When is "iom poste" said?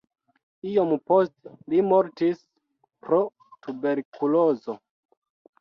0.69-1.51